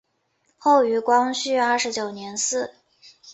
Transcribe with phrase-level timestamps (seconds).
[0.57, 2.73] 后于光绪二十九年祠。